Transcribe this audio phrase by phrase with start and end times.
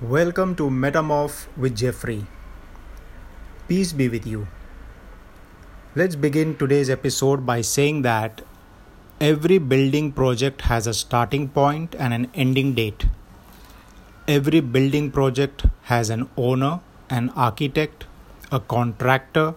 [0.00, 2.24] Welcome to Metamorph with Jeffrey.
[3.66, 4.46] Peace be with you.
[5.96, 8.42] Let's begin today's episode by saying that
[9.20, 13.06] every building project has a starting point and an ending date.
[14.28, 16.78] Every building project has an owner,
[17.10, 18.06] an architect,
[18.52, 19.56] a contractor,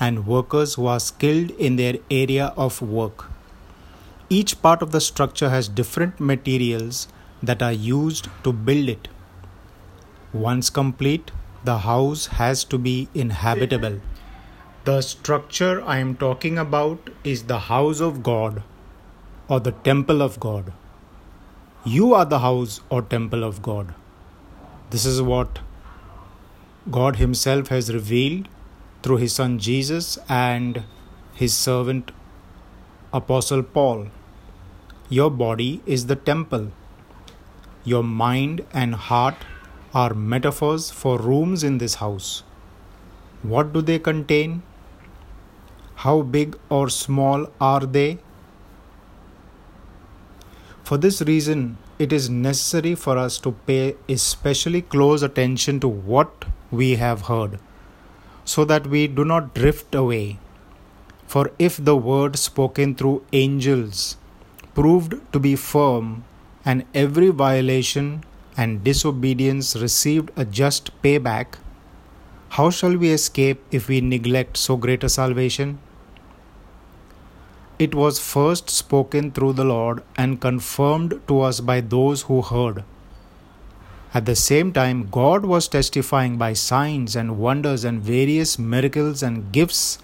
[0.00, 3.26] and workers who are skilled in their area of work.
[4.28, 7.06] Each part of the structure has different materials
[7.40, 9.06] that are used to build it.
[10.44, 11.30] Once complete,
[11.64, 14.00] the house has to be inhabitable.
[14.84, 18.62] The structure I am talking about is the house of God
[19.48, 20.72] or the temple of God.
[21.84, 23.94] You are the house or temple of God.
[24.90, 25.58] This is what
[26.90, 28.48] God Himself has revealed
[29.02, 30.82] through His Son Jesus and
[31.34, 32.12] His servant
[33.12, 34.08] Apostle Paul.
[35.08, 36.72] Your body is the temple.
[37.84, 39.36] Your mind and heart
[40.00, 42.42] are metaphors for rooms in this house.
[43.42, 44.62] What do they contain?
[46.04, 48.18] How big or small are they?
[50.84, 56.44] For this reason, it is necessary for us to pay especially close attention to what
[56.70, 57.58] we have heard,
[58.44, 60.38] so that we do not drift away.
[61.26, 64.16] For if the word spoken through angels
[64.74, 66.24] proved to be firm,
[66.66, 68.24] and every violation
[68.56, 71.58] and disobedience received a just payback,
[72.50, 75.78] how shall we escape if we neglect so great a salvation?
[77.78, 82.84] It was first spoken through the Lord and confirmed to us by those who heard.
[84.14, 89.52] At the same time, God was testifying by signs and wonders and various miracles and
[89.52, 89.98] gifts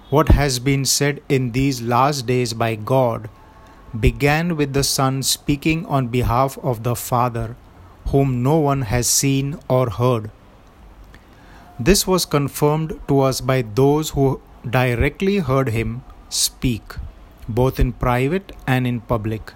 [0.10, 3.30] What has been said in these last days by God
[4.00, 7.56] began with the Son speaking on behalf of the Father,
[8.08, 10.30] whom no one has seen or heard.
[11.80, 16.96] This was confirmed to us by those who directly heard him speak,
[17.50, 19.54] both in private and in public.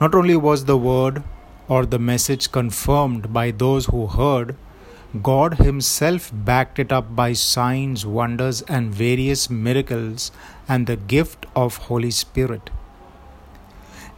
[0.00, 1.22] Not only was the word
[1.68, 4.56] or the message confirmed by those who heard,
[5.22, 10.32] God Himself backed it up by signs, wonders, and various miracles
[10.68, 12.70] and the gift of Holy Spirit.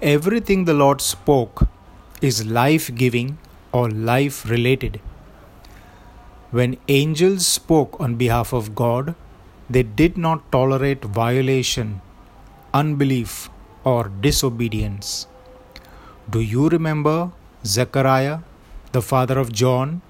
[0.01, 1.69] Everything the Lord spoke
[2.21, 3.39] is life giving
[3.73, 5.01] or life related.
[6.51, 9.15] When angels spoke on behalf of God,
[9.69, 12.01] they did not tolerate violation,
[12.73, 13.51] unbelief,
[13.85, 15.27] or disobedience.
[16.29, 17.31] Do you remember
[17.65, 18.41] Zechariah,
[18.91, 20.03] the father of John,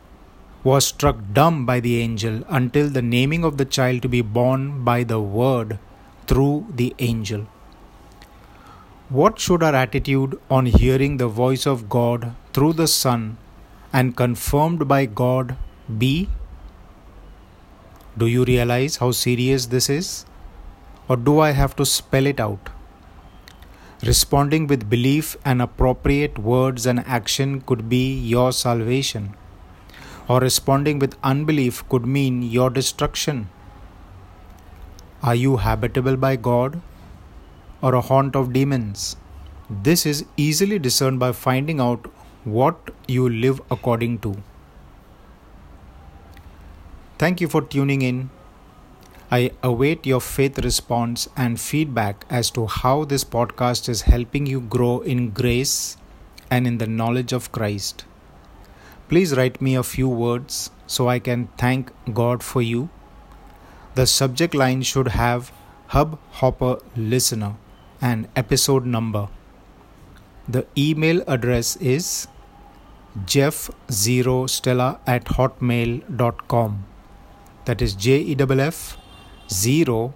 [0.65, 4.83] was struck dumb by the angel until the naming of the child to be born
[4.83, 5.79] by the word
[6.27, 7.47] through the angel?
[9.11, 13.37] What should our attitude on hearing the voice of God through the Son
[13.93, 15.55] and confirmed by God
[15.99, 16.31] be?
[18.17, 20.25] Do you realize how serious this is?
[21.09, 22.71] Or do I have to spell it out?
[24.03, 29.35] Responding with belief and appropriate words and action could be your salvation,
[30.29, 33.49] or responding with unbelief could mean your destruction.
[35.23, 36.83] Are you habitable by God
[37.81, 39.17] or a haunt of demons?
[39.71, 42.11] This is easily discerned by finding out
[42.45, 44.37] what you live according to.
[47.19, 48.29] Thank you for tuning in.
[49.31, 54.61] I await your faith response and feedback as to how this podcast is helping you
[54.61, 55.97] grow in grace
[56.49, 58.05] and in the knowledge of Christ.
[59.09, 62.89] Please write me a few words so I can thank God for you.
[63.97, 65.51] The subject line should have
[65.89, 67.57] Hub Hopper Listener
[68.01, 69.29] and episode number.
[70.49, 72.29] The email address is
[73.25, 76.85] jeff0stella at hotmail.com.
[77.65, 78.97] That is J E F F
[79.51, 80.15] 0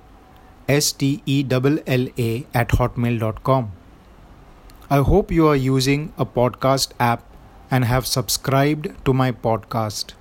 [0.68, 3.72] S T E L L A at hotmail.com.
[4.90, 7.24] I hope you are using a podcast app
[7.70, 10.14] and have subscribed to my podcast.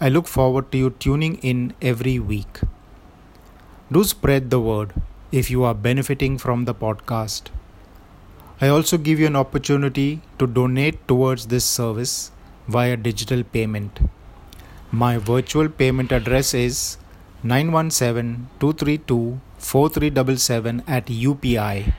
[0.00, 2.60] I look forward to you tuning in every week.
[3.92, 4.94] Do spread the word
[5.30, 7.50] if you are benefiting from the podcast.
[8.60, 12.32] I also give you an opportunity to donate towards this service
[12.68, 14.00] via digital payment.
[14.90, 16.98] My virtual payment address is
[17.44, 21.92] 917 232 4377 at UPI.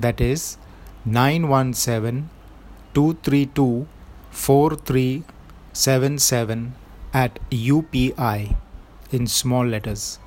[0.00, 0.58] That is
[1.04, 2.28] 917
[2.92, 3.86] 232
[4.32, 6.74] 4377
[7.14, 8.56] at UPI
[9.12, 10.18] in small letters.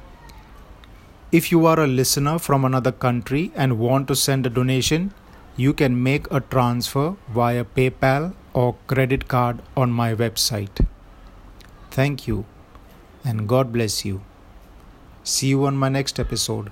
[1.33, 5.13] If you are a listener from another country and want to send a donation,
[5.57, 10.87] you can make a transfer via PayPal or credit card on my website.
[11.91, 12.45] Thank you
[13.23, 14.21] and God bless you.
[15.23, 16.71] See you on my next episode.